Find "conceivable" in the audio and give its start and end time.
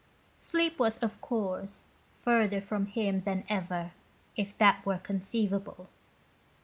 4.97-5.89